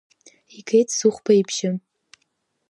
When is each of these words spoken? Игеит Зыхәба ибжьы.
Игеит 0.57 0.89
Зыхәба 0.97 1.33
ибжьы. 1.39 1.69